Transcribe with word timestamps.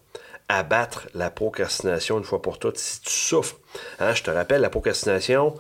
à 0.50 0.64
battre 0.64 1.08
la 1.14 1.30
procrastination 1.30 2.18
une 2.18 2.24
fois 2.24 2.42
pour 2.42 2.58
toutes 2.58 2.78
si 2.78 3.02
tu 3.02 3.12
souffres. 3.12 3.58
Hein, 4.00 4.14
je 4.16 4.24
te 4.24 4.32
rappelle, 4.32 4.62
la 4.62 4.70
procrastination, 4.70 5.54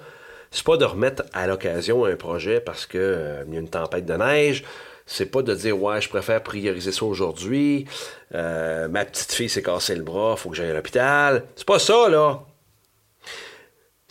c'est 0.50 0.64
pas 0.64 0.78
de 0.78 0.86
remettre 0.86 1.24
à 1.34 1.46
l'occasion 1.46 2.06
un 2.06 2.16
projet 2.16 2.60
parce 2.60 2.86
qu'il 2.86 3.00
euh, 3.00 3.44
y 3.52 3.56
a 3.56 3.60
une 3.60 3.70
tempête 3.70 4.06
de 4.06 4.14
neige. 4.14 4.64
C'est 5.06 5.26
pas 5.26 5.42
de 5.42 5.54
dire 5.54 5.80
ouais, 5.82 6.00
je 6.00 6.10
préfère 6.10 6.42
prioriser 6.42 6.92
ça 6.92 7.06
aujourd'hui. 7.06 7.86
Euh, 8.34 8.88
ma 8.88 9.04
petite 9.06 9.34
fille 9.34 9.50
s'est 9.50 9.62
cassé 9.62 9.96
le 9.96 10.04
bras, 10.04 10.36
faut 10.38 10.50
que 10.50 10.56
j'aille 10.56 10.72
à 10.72 10.74
l'hôpital. 10.74 11.44
C'est 11.56 11.68
pas 11.68 11.80
ça, 11.80 12.08
là. 12.10 12.46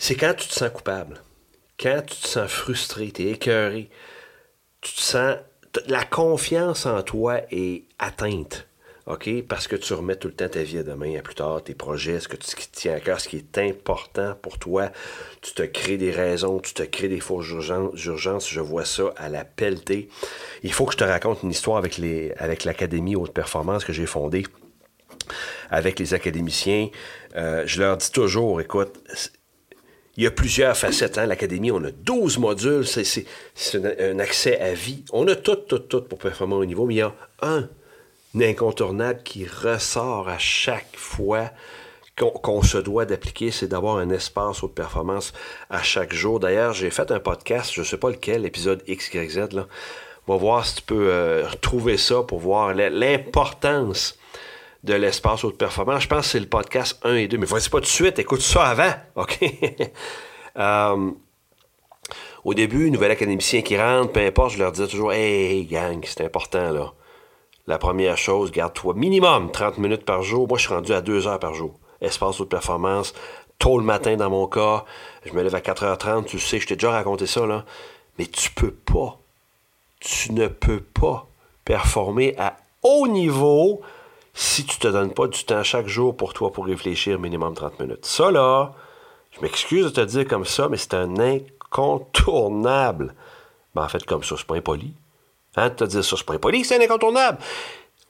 C'est 0.04 0.16
quand 0.16 0.34
tu 0.34 0.48
te 0.48 0.54
sens 0.54 0.70
coupable 0.70 1.22
quand 1.80 2.02
tu 2.04 2.16
te 2.16 2.26
sens 2.26 2.50
frustré, 2.50 3.12
tu 3.12 3.22
es 3.22 3.30
écœuré, 3.30 3.88
tu 4.80 4.94
te 4.94 5.00
sens. 5.00 5.36
La 5.86 6.04
confiance 6.04 6.86
en 6.86 7.02
toi 7.02 7.40
est 7.52 7.84
atteinte. 8.00 8.66
OK? 9.06 9.30
Parce 9.48 9.68
que 9.68 9.76
tu 9.76 9.92
remets 9.94 10.16
tout 10.16 10.26
le 10.26 10.34
temps 10.34 10.48
ta 10.48 10.64
vie 10.64 10.78
à 10.78 10.82
demain, 10.82 11.16
à 11.16 11.22
plus 11.22 11.36
tard, 11.36 11.62
tes 11.62 11.74
projets, 11.74 12.18
ce 12.18 12.26
que 12.26 12.36
tu, 12.36 12.48
tient 12.72 12.94
à 12.94 13.00
cœur, 13.00 13.20
ce 13.20 13.28
qui 13.28 13.36
est 13.36 13.58
important 13.58 14.34
pour 14.42 14.58
toi. 14.58 14.90
Tu 15.40 15.54
te 15.54 15.62
crées 15.62 15.98
des 15.98 16.10
raisons, 16.10 16.58
tu 16.58 16.74
te 16.74 16.82
crées 16.82 17.08
des 17.08 17.20
fausses 17.20 17.48
urgences. 17.48 18.50
Je 18.50 18.60
vois 18.60 18.84
ça 18.84 19.14
à 19.16 19.28
la 19.28 19.44
pelletée. 19.44 20.08
Il 20.64 20.72
faut 20.72 20.84
que 20.84 20.94
je 20.94 20.98
te 20.98 21.04
raconte 21.04 21.44
une 21.44 21.52
histoire 21.52 21.78
avec, 21.78 21.96
les, 21.96 22.32
avec 22.38 22.64
l'Académie 22.64 23.14
Haute 23.14 23.32
Performance 23.32 23.84
que 23.84 23.92
j'ai 23.92 24.06
fondée 24.06 24.42
avec 25.70 26.00
les 26.00 26.12
académiciens. 26.12 26.88
Euh, 27.36 27.62
je 27.66 27.80
leur 27.80 27.96
dis 27.96 28.10
toujours, 28.10 28.60
écoute, 28.60 28.98
il 30.16 30.24
y 30.24 30.26
a 30.26 30.30
plusieurs 30.30 30.76
facettes. 30.76 31.18
Hein? 31.18 31.26
L'Académie, 31.26 31.70
on 31.70 31.82
a 31.84 31.90
12 31.90 32.38
modules, 32.38 32.86
c'est, 32.86 33.26
un, 33.74 34.18
accès 34.18 34.58
à 34.60 34.74
vie. 34.74 35.04
On 35.12 35.26
a 35.28 35.36
tout, 35.36 35.56
tout, 35.56 35.78
tout 35.78 36.02
pour 36.02 36.18
performer 36.18 36.54
au 36.54 36.64
niveau, 36.64 36.86
mais 36.86 36.94
il 36.94 36.98
y 36.98 37.02
a 37.02 37.14
un, 37.40 37.68
incontournable 38.38 39.22
qui 39.22 39.46
ressort 39.46 40.28
à 40.28 40.38
chaque 40.38 40.96
fois 40.96 41.50
qu'on, 42.16 42.62
se 42.62 42.78
doit 42.78 43.04
d'appliquer, 43.04 43.50
c'est 43.50 43.68
d'avoir 43.68 43.96
un 43.96 44.10
espace 44.10 44.62
haute 44.62 44.74
performance 44.74 45.32
à 45.70 45.82
chaque 45.82 46.12
jour. 46.12 46.40
D'ailleurs, 46.40 46.72
j'ai 46.74 46.90
fait 46.90 47.10
un 47.10 47.20
podcast, 47.20 47.72
je 47.72 47.80
ne 47.80 47.86
sais 47.86 47.96
pas 47.96 48.10
lequel, 48.10 48.42
l'épisode 48.42 48.82
XYZ, 48.86 49.52
là. 49.52 49.66
On 50.28 50.34
va 50.34 50.38
voir 50.38 50.64
si 50.64 50.76
tu 50.76 50.82
peux 50.82 51.08
euh, 51.08 51.48
retrouver 51.48 51.96
ça 51.96 52.22
pour 52.22 52.38
voir 52.38 52.74
l'importance 52.74 54.16
de 54.84 54.94
l'espace 54.94 55.44
haute 55.44 55.58
performance. 55.58 56.02
Je 56.02 56.08
pense 56.08 56.26
que 56.26 56.30
c'est 56.32 56.40
le 56.40 56.48
podcast 56.48 56.98
1 57.04 57.14
et 57.14 57.28
2. 57.28 57.38
Mais 57.38 57.46
vas-y 57.46 57.68
pas 57.68 57.78
tout 57.78 57.84
de 57.84 57.86
suite, 57.86 58.18
écoute 58.18 58.40
ça 58.40 58.64
avant. 58.64 58.92
OK? 59.16 59.38
Euh, 60.58 61.10
au 62.44 62.54
début, 62.54 62.90
nouvel 62.90 63.10
académicien 63.10 63.62
qui 63.62 63.80
rentre, 63.80 64.12
peu 64.12 64.20
importe, 64.20 64.52
je 64.52 64.58
leur 64.58 64.72
disais 64.72 64.88
toujours 64.88 65.12
Hey, 65.12 65.64
gang, 65.64 66.00
c'est 66.04 66.24
important, 66.24 66.72
là. 66.72 66.92
La 67.68 67.78
première 67.78 68.18
chose, 68.18 68.50
garde-toi 68.50 68.94
minimum 68.94 69.52
30 69.52 69.78
minutes 69.78 70.04
par 70.04 70.22
jour. 70.22 70.48
Moi, 70.48 70.58
je 70.58 70.66
suis 70.66 70.74
rendu 70.74 70.92
à 70.92 71.00
2 71.00 71.28
heures 71.28 71.38
par 71.38 71.54
jour. 71.54 71.78
Espace 72.00 72.40
haute 72.40 72.48
performance. 72.48 73.14
Tôt 73.60 73.78
le 73.78 73.84
matin, 73.84 74.16
dans 74.16 74.30
mon 74.30 74.48
cas, 74.48 74.84
je 75.24 75.32
me 75.32 75.42
lève 75.42 75.54
à 75.54 75.60
4h30. 75.60 76.24
Tu 76.24 76.40
sais, 76.40 76.58
je 76.58 76.66
t'ai 76.66 76.74
déjà 76.74 76.90
raconté 76.90 77.26
ça, 77.26 77.46
là. 77.46 77.64
Mais 78.18 78.26
tu 78.26 78.50
peux 78.50 78.72
pas. 78.72 79.20
Tu 80.00 80.32
ne 80.32 80.48
peux 80.48 80.80
pas 80.80 81.28
performer 81.64 82.34
à 82.38 82.56
haut 82.82 83.06
niveau 83.06 83.80
si 84.34 84.64
tu 84.64 84.78
te 84.78 84.88
donnes 84.88 85.12
pas 85.12 85.26
du 85.26 85.44
temps 85.44 85.62
chaque 85.62 85.86
jour 85.86 86.16
pour 86.16 86.32
toi 86.32 86.52
pour 86.52 86.66
réfléchir 86.66 87.18
minimum 87.18 87.54
30 87.54 87.80
minutes. 87.80 88.06
Ça, 88.06 88.30
là, 88.30 88.72
je 89.30 89.40
m'excuse 89.40 89.84
de 89.84 89.90
te 89.90 90.00
dire 90.00 90.26
comme 90.26 90.44
ça, 90.44 90.68
mais 90.68 90.76
c'est 90.76 90.94
un 90.94 91.16
incontournable. 91.18 93.14
Ben, 93.74 93.82
en 93.84 93.88
fait, 93.88 94.04
comme 94.04 94.22
ça, 94.22 94.36
c'est 94.36 94.46
pas 94.46 94.56
impoli. 94.56 94.94
Hein, 95.56 95.68
de 95.68 95.74
te 95.74 95.84
dire 95.84 96.04
ça, 96.04 96.16
c'est 96.16 96.26
pas 96.26 96.34
impoli, 96.34 96.64
c'est 96.64 96.76
un 96.76 96.80
incontournable. 96.80 97.38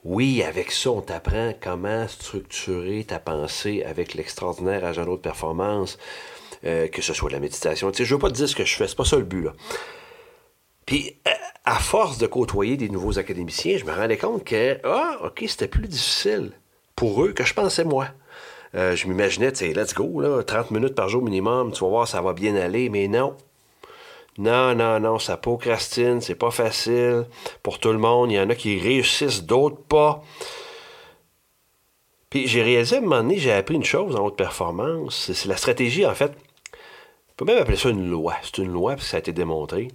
Oui, 0.04 0.42
avec 0.42 0.72
ça, 0.72 0.90
on 0.90 1.00
t'apprend 1.00 1.54
comment 1.60 2.08
structurer 2.08 3.04
ta 3.04 3.20
pensée 3.20 3.84
avec 3.84 4.14
l'extraordinaire 4.14 4.84
agenda 4.84 5.12
de 5.12 5.16
performance, 5.16 5.96
euh, 6.64 6.88
que 6.88 7.02
ce 7.02 7.14
soit 7.14 7.30
la 7.30 7.38
méditation. 7.40 7.90
Tu 7.90 7.98
sais, 7.98 8.04
je 8.04 8.14
veux 8.14 8.20
pas 8.20 8.28
te 8.28 8.34
dire 8.34 8.48
ce 8.48 8.56
que 8.56 8.64
je 8.64 8.74
fais, 8.74 8.88
c'est 8.88 8.96
pas 8.96 9.04
ça 9.04 9.16
le 9.16 9.24
but, 9.24 9.42
là. 9.42 9.52
Puis, 10.86 11.16
euh, 11.28 11.30
à 11.64 11.76
force 11.76 12.18
de 12.18 12.26
côtoyer 12.26 12.76
des 12.76 12.88
nouveaux 12.88 13.18
académiciens, 13.18 13.78
je 13.78 13.84
me 13.84 13.92
rendais 13.92 14.16
compte 14.16 14.44
que, 14.44 14.78
ah, 14.84 15.18
OK, 15.24 15.44
c'était 15.46 15.68
plus 15.68 15.88
difficile 15.88 16.52
pour 16.96 17.24
eux 17.24 17.32
que 17.32 17.44
je 17.44 17.54
pensais 17.54 17.84
moi. 17.84 18.08
Euh, 18.74 18.96
je 18.96 19.06
m'imaginais, 19.06 19.52
tu 19.52 19.58
sais, 19.58 19.72
let's 19.72 19.94
go, 19.94 20.20
là, 20.20 20.42
30 20.42 20.70
minutes 20.70 20.94
par 20.94 21.08
jour 21.08 21.22
minimum, 21.22 21.72
tu 21.72 21.84
vas 21.84 21.90
voir, 21.90 22.08
ça 22.08 22.20
va 22.22 22.32
bien 22.32 22.56
aller, 22.56 22.88
mais 22.88 23.06
non. 23.06 23.36
Non, 24.38 24.74
non, 24.74 24.98
non, 24.98 25.18
ça 25.18 25.36
procrastine, 25.36 26.22
c'est 26.22 26.34
pas 26.34 26.50
facile 26.50 27.26
pour 27.62 27.78
tout 27.78 27.92
le 27.92 27.98
monde. 27.98 28.31
Il 28.31 28.37
y 28.37 28.40
en 28.40 28.48
a 28.48 28.54
qui 28.54 28.78
réussissent, 28.81 29.44
d'autres 29.44 29.82
pas. 29.82 30.22
Puis 32.31 32.48
j'ai 32.48 32.62
réalisé 32.62 32.96
à 32.96 32.98
un 33.00 33.02
moment 33.02 33.16
donné, 33.22 33.37
j'ai 33.37 33.52
appris 33.52 33.75
une 33.75 33.84
chose 33.84 34.16
en 34.16 34.25
haute 34.25 34.37
performance. 34.37 35.31
C'est 35.32 35.48
la 35.48 35.58
stratégie, 35.58 36.06
en 36.06 36.14
fait. 36.14 36.32
On 36.72 37.34
peut 37.37 37.44
même 37.44 37.58
appeler 37.58 37.76
ça 37.76 37.90
une 37.90 38.08
loi. 38.08 38.34
C'est 38.42 38.58
une 38.58 38.72
loi 38.72 38.94
parce 38.94 39.08
ça 39.08 39.19
a 39.19 39.20
été 39.20 39.34
démontré. 39.34 39.88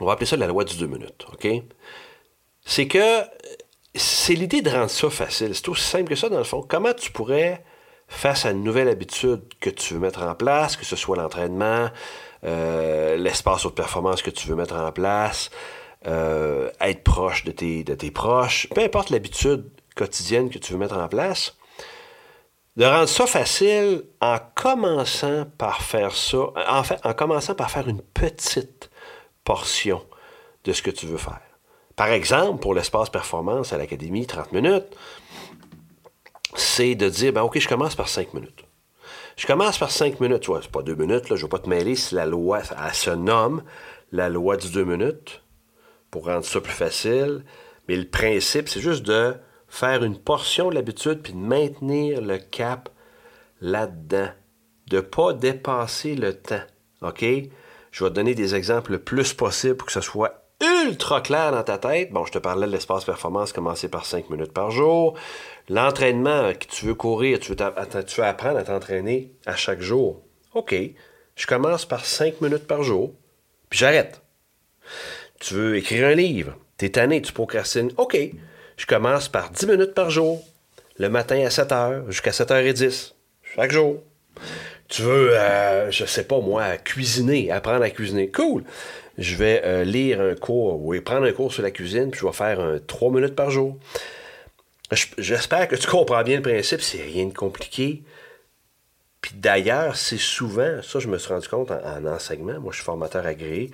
On 0.00 0.06
va 0.06 0.12
appeler 0.12 0.26
ça 0.26 0.36
la 0.36 0.46
loi 0.46 0.64
du 0.64 0.76
deux 0.76 0.86
minutes, 0.86 1.26
OK? 1.32 1.48
C'est 2.64 2.86
que 2.86 3.22
c'est 3.94 4.34
l'idée 4.34 4.62
de 4.62 4.70
rendre 4.70 4.90
ça 4.90 5.10
facile. 5.10 5.54
C'est 5.54 5.68
aussi 5.68 5.84
simple 5.84 6.08
que 6.08 6.14
ça, 6.14 6.28
dans 6.28 6.38
le 6.38 6.44
fond. 6.44 6.64
Comment 6.66 6.92
tu 6.92 7.10
pourrais, 7.10 7.64
face 8.06 8.46
à 8.46 8.50
une 8.50 8.62
nouvelle 8.62 8.88
habitude 8.88 9.42
que 9.60 9.70
tu 9.70 9.94
veux 9.94 10.00
mettre 10.00 10.22
en 10.22 10.34
place, 10.34 10.76
que 10.76 10.84
ce 10.84 10.96
soit 10.96 11.16
l'entraînement, 11.16 11.88
euh, 12.44 13.16
l'espace 13.16 13.64
haute 13.64 13.74
performance 13.74 14.22
que 14.22 14.30
tu 14.30 14.48
veux 14.48 14.54
mettre 14.54 14.76
en 14.76 14.92
place, 14.92 15.50
euh, 16.06 16.70
être 16.80 17.02
proche 17.02 17.44
de 17.44 17.50
tes, 17.50 17.82
de 17.82 17.94
tes 17.94 18.10
proches, 18.10 18.68
peu 18.74 18.82
importe 18.82 19.10
l'habitude 19.10 19.68
quotidienne 19.96 20.48
que 20.48 20.58
tu 20.58 20.72
veux 20.72 20.78
mettre 20.78 20.96
en 20.96 21.08
place, 21.08 21.56
de 22.76 22.84
rendre 22.84 23.08
ça 23.08 23.26
facile 23.26 24.04
en 24.20 24.38
commençant 24.54 25.46
par 25.58 25.82
faire 25.82 26.14
ça, 26.14 26.38
en 26.68 26.84
fait, 26.84 27.00
en 27.04 27.12
commençant 27.12 27.56
par 27.56 27.72
faire 27.72 27.88
une 27.88 28.00
petite 28.00 28.87
portion 29.44 30.04
de 30.64 30.72
ce 30.72 30.82
que 30.82 30.90
tu 30.90 31.06
veux 31.06 31.18
faire. 31.18 31.40
Par 31.96 32.08
exemple, 32.08 32.60
pour 32.60 32.74
l'espace 32.74 33.10
performance 33.10 33.72
à 33.72 33.78
l'Académie, 33.78 34.26
30 34.26 34.52
minutes, 34.52 34.86
c'est 36.54 36.94
de 36.94 37.08
dire, 37.08 37.32
ben, 37.32 37.42
OK, 37.42 37.58
je 37.58 37.68
commence 37.68 37.96
par 37.96 38.08
5 38.08 38.34
minutes. 38.34 38.64
Je 39.36 39.46
commence 39.46 39.78
par 39.78 39.90
5 39.90 40.20
minutes. 40.20 40.40
Tu 40.40 40.50
vois, 40.50 40.60
c'est 40.62 40.70
pas 40.70 40.82
2 40.82 40.94
minutes, 40.94 41.28
là, 41.28 41.36
je 41.36 41.40
ne 41.40 41.42
veux 41.42 41.48
pas 41.48 41.58
te 41.58 41.68
mêler 41.68 41.94
si 41.94 42.14
la 42.14 42.26
loi, 42.26 42.60
elle 42.60 42.94
se 42.94 43.10
nomme 43.10 43.62
la 44.12 44.28
loi 44.28 44.56
du 44.56 44.70
2 44.70 44.84
minutes. 44.84 45.42
pour 46.10 46.26
rendre 46.26 46.44
ça 46.44 46.60
plus 46.60 46.72
facile. 46.72 47.44
Mais 47.88 47.96
le 47.96 48.08
principe, 48.08 48.68
c'est 48.68 48.80
juste 48.80 49.04
de 49.04 49.34
faire 49.68 50.02
une 50.02 50.18
portion 50.18 50.70
de 50.70 50.74
l'habitude 50.74 51.20
puis 51.22 51.32
de 51.32 51.38
maintenir 51.38 52.20
le 52.20 52.38
cap 52.38 52.88
là-dedans. 53.60 54.30
De 54.88 54.96
ne 54.96 55.00
pas 55.02 55.32
dépasser 55.34 56.14
le 56.14 56.34
temps. 56.34 56.62
OK? 57.02 57.24
Je 57.90 58.04
vais 58.04 58.10
te 58.10 58.14
donner 58.14 58.34
des 58.34 58.54
exemples 58.54 58.92
le 58.92 58.98
plus 58.98 59.32
possible 59.32 59.76
pour 59.76 59.86
que 59.86 59.92
ce 59.92 60.00
soit 60.00 60.48
ultra 60.60 61.20
clair 61.20 61.52
dans 61.52 61.62
ta 61.62 61.78
tête. 61.78 62.10
Bon, 62.10 62.24
je 62.24 62.32
te 62.32 62.38
parlais 62.38 62.66
de 62.66 62.72
l'espace 62.72 63.04
performance, 63.04 63.52
commencer 63.52 63.88
par 63.88 64.04
5 64.04 64.30
minutes 64.30 64.52
par 64.52 64.70
jour. 64.70 65.16
L'entraînement 65.68 66.52
que 66.52 66.66
tu 66.66 66.86
veux 66.86 66.94
courir, 66.94 67.38
tu 67.38 67.52
veux, 67.52 67.62
apprendre 68.24 68.58
à 68.58 68.64
t'entraîner 68.64 69.32
à 69.46 69.54
chaque 69.54 69.80
jour. 69.80 70.22
OK, 70.54 70.74
je 71.36 71.46
commence 71.46 71.84
par 71.84 72.04
5 72.04 72.40
minutes 72.40 72.66
par 72.66 72.82
jour, 72.82 73.14
puis 73.70 73.78
j'arrête. 73.78 74.22
Tu 75.40 75.54
veux 75.54 75.76
écrire 75.76 76.08
un 76.08 76.14
livre, 76.14 76.56
t'es 76.78 76.90
tanné, 76.90 77.22
tu 77.22 77.32
procrastines. 77.32 77.92
OK, 77.96 78.18
je 78.76 78.86
commence 78.86 79.28
par 79.28 79.50
10 79.50 79.66
minutes 79.66 79.94
par 79.94 80.10
jour, 80.10 80.42
le 80.96 81.08
matin 81.08 81.44
à 81.44 81.50
7 81.50 81.68
h 81.70 82.10
jusqu'à 82.10 82.30
7h10, 82.30 83.12
chaque 83.54 83.70
jour. 83.70 84.02
Tu 84.88 85.02
veux, 85.02 85.38
euh, 85.38 85.90
je 85.90 86.04
sais 86.06 86.24
pas 86.24 86.40
moi, 86.40 86.76
cuisiner, 86.78 87.50
apprendre 87.50 87.82
à 87.82 87.90
cuisiner. 87.90 88.30
Cool 88.30 88.64
je 89.18 89.34
vais 89.34 89.62
euh, 89.64 89.84
lire 89.84 90.20
un 90.20 90.34
cours, 90.36 90.80
oui, 90.84 91.00
prendre 91.00 91.26
un 91.26 91.32
cours 91.32 91.52
sur 91.52 91.62
la 91.62 91.72
cuisine, 91.72 92.10
puis 92.10 92.20
je 92.20 92.26
vais 92.26 92.32
faire 92.32 92.60
un 92.60 92.78
3 92.78 93.10
minutes 93.10 93.34
par 93.34 93.50
jour. 93.50 93.76
J'espère 95.18 95.68
que 95.68 95.76
tu 95.76 95.86
comprends 95.86 96.22
bien 96.22 96.36
le 96.36 96.42
principe, 96.42 96.80
c'est 96.80 97.02
rien 97.02 97.26
de 97.26 97.34
compliqué. 97.34 98.04
Puis 99.20 99.32
d'ailleurs, 99.34 99.96
c'est 99.96 100.18
souvent, 100.18 100.80
ça 100.82 101.00
je 101.00 101.08
me 101.08 101.18
suis 101.18 101.32
rendu 101.32 101.48
compte 101.48 101.72
en, 101.72 102.06
enseignement, 102.06 102.60
moi 102.60 102.70
je 102.70 102.76
suis 102.76 102.84
formateur 102.84 103.26
agréé, 103.26 103.70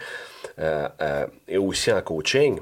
euh, 0.58 0.88
euh, 1.02 1.26
et 1.46 1.58
aussi 1.58 1.92
en 1.92 2.00
coaching, 2.00 2.58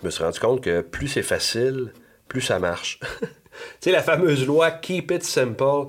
je 0.00 0.06
me 0.06 0.10
suis 0.10 0.22
rendu 0.22 0.38
compte 0.38 0.62
que 0.62 0.80
plus 0.82 1.08
c'est 1.08 1.22
facile, 1.22 1.92
plus 2.28 2.40
ça 2.40 2.60
marche. 2.60 3.00
tu 3.20 3.26
sais, 3.80 3.90
la 3.90 4.02
fameuse 4.02 4.46
loi 4.46 4.70
Keep 4.70 5.10
it 5.10 5.24
simple, 5.24 5.88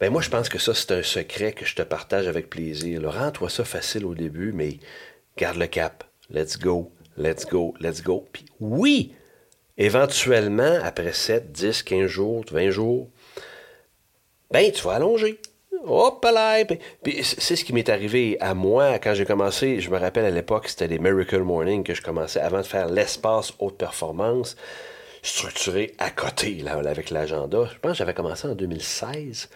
ben 0.00 0.10
moi, 0.10 0.22
je 0.22 0.30
pense 0.30 0.48
que 0.48 0.58
ça, 0.58 0.74
c'est 0.74 0.92
un 0.92 1.02
secret 1.02 1.52
que 1.52 1.66
je 1.66 1.74
te 1.74 1.82
partage 1.82 2.26
avec 2.26 2.48
plaisir. 2.48 3.02
Rends-toi 3.04 3.50
ça 3.50 3.64
facile 3.64 4.06
au 4.06 4.14
début, 4.14 4.52
mais 4.52 4.78
garde 5.36 5.58
le 5.58 5.66
cap. 5.66 6.04
Let's 6.30 6.58
go, 6.58 6.90
let's 7.18 7.46
go, 7.46 7.74
let's 7.80 8.02
go. 8.02 8.26
Puis 8.32 8.46
oui, 8.60 9.14
éventuellement, 9.76 10.78
après 10.82 11.12
7, 11.12 11.52
10, 11.52 11.82
15 11.82 12.06
jours, 12.06 12.44
20 12.50 12.70
jours, 12.70 13.10
ben, 14.50 14.72
tu 14.72 14.82
vas 14.82 14.94
allonger. 14.94 15.38
Hop 15.84 16.24
là! 16.24 16.62
Puis 17.02 17.22
c'est 17.22 17.56
ce 17.56 17.64
qui 17.64 17.72
m'est 17.72 17.88
arrivé 17.88 18.36
à 18.40 18.54
moi 18.54 18.98
quand 18.98 19.14
j'ai 19.14 19.24
commencé. 19.24 19.80
Je 19.80 19.90
me 19.90 19.98
rappelle 19.98 20.24
à 20.24 20.30
l'époque, 20.30 20.68
c'était 20.68 20.86
les 20.86 20.98
Miracle 20.98 21.42
Morning 21.42 21.84
que 21.84 21.94
je 21.94 22.02
commençais 22.02 22.40
avant 22.40 22.58
de 22.58 22.66
faire 22.66 22.88
l'espace 22.88 23.52
haute 23.58 23.78
performance 23.78 24.56
structuré 25.22 25.94
à 25.98 26.10
côté 26.10 26.54
là, 26.56 26.78
avec 26.78 27.10
l'agenda. 27.10 27.68
Je 27.72 27.78
pense 27.78 27.92
que 27.92 27.98
j'avais 27.98 28.14
commencé 28.14 28.48
en 28.48 28.54
2016. 28.54 29.48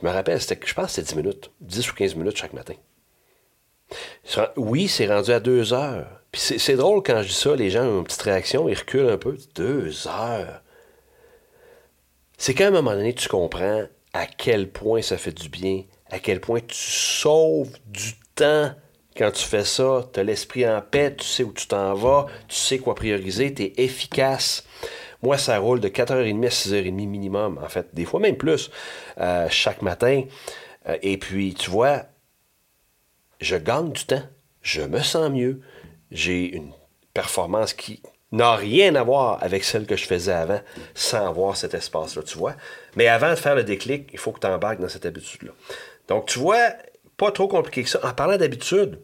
Je 0.00 0.06
me 0.06 0.12
rappelle, 0.12 0.40
je 0.40 0.74
pense 0.74 0.86
que 0.86 0.92
c'était 0.92 1.14
10 1.14 1.16
minutes, 1.16 1.50
10 1.60 1.90
ou 1.90 1.94
15 1.94 2.14
minutes 2.14 2.36
chaque 2.36 2.52
matin. 2.52 2.74
Oui, 4.56 4.88
c'est 4.88 5.06
rendu 5.06 5.32
à 5.32 5.40
2 5.40 5.72
heures. 5.72 6.20
Puis 6.32 6.40
c'est, 6.58 6.76
drôle 6.76 7.02
quand 7.02 7.22
je 7.22 7.28
dis 7.28 7.34
ça, 7.34 7.56
les 7.56 7.70
gens 7.70 7.84
ont 7.84 7.98
une 7.98 8.04
petite 8.04 8.22
réaction, 8.22 8.68
ils 8.68 8.78
reculent 8.78 9.10
un 9.10 9.18
peu. 9.18 9.36
2 9.56 10.06
heures. 10.06 10.62
C'est 12.38 12.54
qu'à 12.54 12.68
un 12.68 12.70
moment 12.70 12.92
donné, 12.92 13.14
tu 13.14 13.28
comprends 13.28 13.84
à 14.12 14.26
quel 14.26 14.70
point 14.70 15.02
ça 15.02 15.18
fait 15.18 15.32
du 15.32 15.48
bien, 15.48 15.82
à 16.10 16.18
quel 16.18 16.40
point 16.40 16.60
tu 16.60 16.76
sauves 16.76 17.76
du 17.86 18.14
temps 18.34 18.72
quand 19.16 19.30
tu 19.32 19.44
fais 19.44 19.64
ça. 19.64 20.08
Tu 20.12 20.20
as 20.20 20.22
l'esprit 20.22 20.68
en 20.68 20.80
paix, 20.80 21.14
tu 21.16 21.26
sais 21.26 21.42
où 21.42 21.52
tu 21.52 21.66
t'en 21.66 21.94
vas, 21.94 22.26
tu 22.48 22.56
sais 22.56 22.78
quoi 22.78 22.94
prioriser, 22.94 23.52
tu 23.52 23.64
es 23.64 23.72
efficace. 23.76 24.64
Moi, 25.22 25.36
ça 25.36 25.58
roule 25.58 25.80
de 25.80 25.88
4h30 25.88 26.46
à 26.46 26.48
6h30 26.48 27.08
minimum, 27.08 27.58
en 27.62 27.68
fait, 27.68 27.94
des 27.94 28.04
fois 28.04 28.20
même 28.20 28.36
plus, 28.36 28.70
euh, 29.18 29.46
chaque 29.50 29.82
matin. 29.82 30.24
Euh, 30.88 30.96
et 31.02 31.18
puis, 31.18 31.54
tu 31.54 31.70
vois, 31.70 32.04
je 33.40 33.56
gagne 33.56 33.92
du 33.92 34.04
temps, 34.04 34.22
je 34.62 34.82
me 34.82 35.00
sens 35.00 35.30
mieux, 35.30 35.60
j'ai 36.10 36.54
une 36.54 36.72
performance 37.14 37.74
qui 37.74 38.02
n'a 38.32 38.54
rien 38.54 38.94
à 38.94 39.02
voir 39.02 39.42
avec 39.42 39.64
celle 39.64 39.86
que 39.86 39.96
je 39.96 40.06
faisais 40.06 40.32
avant, 40.32 40.60
sans 40.94 41.26
avoir 41.26 41.56
cet 41.56 41.74
espace-là, 41.74 42.22
tu 42.22 42.38
vois. 42.38 42.54
Mais 42.96 43.08
avant 43.08 43.30
de 43.30 43.36
faire 43.36 43.54
le 43.54 43.64
déclic, 43.64 44.08
il 44.12 44.18
faut 44.18 44.32
que 44.32 44.40
tu 44.40 44.46
embarques 44.46 44.80
dans 44.80 44.88
cette 44.88 45.06
habitude-là. 45.06 45.52
Donc, 46.08 46.26
tu 46.26 46.38
vois, 46.38 46.72
pas 47.16 47.32
trop 47.32 47.48
compliqué 47.48 47.82
que 47.82 47.88
ça. 47.88 48.00
En 48.06 48.12
parlant 48.12 48.36
d'habitude, 48.36 49.00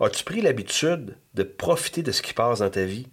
as-tu 0.00 0.24
pris 0.24 0.40
l'habitude 0.40 1.16
de 1.34 1.42
profiter 1.42 2.02
de 2.02 2.12
ce 2.12 2.20
qui 2.20 2.34
passe 2.34 2.58
dans 2.58 2.70
ta 2.70 2.84
vie? 2.84 3.06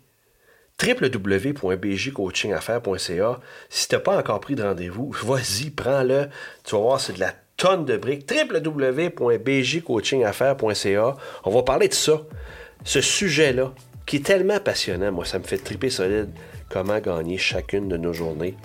www.bjcoachingaffaires.ca. 0.81 3.39
Si 3.69 3.87
tu 3.87 3.95
n'as 3.95 4.01
pas 4.01 4.17
encore 4.17 4.39
pris 4.39 4.55
de 4.55 4.63
rendez-vous, 4.63 5.15
vas-y, 5.23 5.69
prends-le. 5.69 6.29
Tu 6.63 6.73
vas 6.75 6.81
voir, 6.81 6.99
c'est 6.99 7.13
de 7.13 7.19
la 7.19 7.35
tonne 7.57 7.85
de 7.85 7.95
briques. 7.97 8.27
www.bjcoachingaffaires.ca. 8.31 11.15
On 11.45 11.51
va 11.51 11.63
parler 11.63 11.87
de 11.87 11.93
ça. 11.93 12.21
Ce 12.83 12.99
sujet-là, 13.01 13.71
qui 14.05 14.17
est 14.17 14.25
tellement 14.25 14.59
passionnant, 14.59 15.11
moi, 15.11 15.25
ça 15.25 15.39
me 15.39 15.43
fait 15.43 15.57
triper 15.57 15.89
solide. 15.89 16.29
Comment 16.69 16.99
gagner 16.99 17.37
chacune 17.37 17.87
de 17.87 17.97
nos 17.97 18.13
journées 18.13 18.55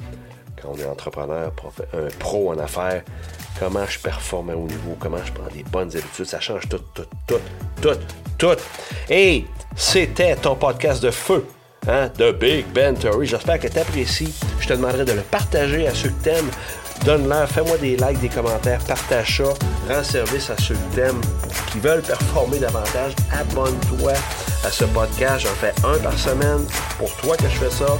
quand 0.61 0.73
on 0.75 0.79
est 0.79 0.87
entrepreneur, 0.87 1.53
un 1.93 2.09
pro 2.19 2.53
en 2.53 2.59
affaires, 2.59 3.03
comment 3.59 3.87
je 3.87 3.99
performe 3.99 4.51
à 4.51 4.57
haut 4.57 4.67
niveau, 4.67 4.97
comment 4.99 5.25
je 5.25 5.33
prends 5.33 5.49
des 5.55 5.63
bonnes 5.63 5.97
habitudes, 5.97 6.25
ça 6.25 6.41
change 6.41 6.69
tout, 6.69 6.81
tout, 6.95 7.05
tout, 7.27 7.41
tout, 7.81 7.97
tout. 8.37 8.57
Et 9.09 9.45
c'était 9.77 10.37
ton 10.37 10.57
podcast 10.57 11.03
de 11.03 11.11
feu 11.11 11.47
hein, 11.87 12.11
de 12.17 12.33
Big 12.33 12.67
Ben 12.75 12.97
Tory. 12.97 13.27
J'espère 13.27 13.59
que 13.59 13.69
tu 13.69 13.79
apprécies. 13.79 14.35
Je 14.61 14.69
te 14.69 14.73
demanderai 14.73 15.05
de 15.05 15.13
le 15.13 15.23
partager 15.23 15.87
à 15.87 15.95
ceux 15.95 16.09
que 16.11 16.25
t'aimes. 16.25 16.51
Donne-leur, 17.05 17.49
fais-moi 17.49 17.77
des 17.79 17.97
likes, 17.97 18.21
des 18.21 18.29
commentaires, 18.29 18.81
partage 18.81 19.37
ça, 19.37 19.55
rends 19.89 20.03
service 20.03 20.51
à 20.51 20.57
ceux 20.61 20.75
que 20.75 20.97
t'aimes, 20.97 21.21
qui 21.71 21.79
veulent 21.79 22.03
performer 22.03 22.59
davantage. 22.59 23.13
Abonne-toi 23.33 24.13
à 24.65 24.71
ce 24.71 24.85
podcast. 24.85 25.47
J'en 25.47 25.55
fais 25.55 25.73
un 25.85 25.99
par 25.99 26.19
semaine 26.19 26.67
pour 26.99 27.15
toi 27.17 27.37
que 27.37 27.45
je 27.45 27.59
fais 27.59 27.71
ça. 27.71 27.99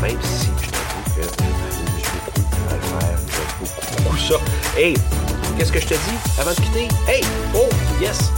Même 0.00 0.16
si 0.22 0.48
je 0.62 0.70
t'avoue 0.70 1.16
que 1.16 1.22
je 1.22 2.08
beaucoup 2.24 2.48
à 2.68 3.00
faire, 3.00 3.18
beaucoup, 3.58 4.02
beaucoup 4.02 4.18
ça. 4.18 4.34
Hey, 4.76 4.94
qu'est-ce 5.58 5.72
que 5.72 5.80
je 5.80 5.86
te 5.86 5.94
dis 5.94 6.40
avant 6.40 6.52
de 6.52 6.56
quitter? 6.56 6.88
Hey, 7.08 7.22
oh, 7.54 7.68
yes! 8.00 8.30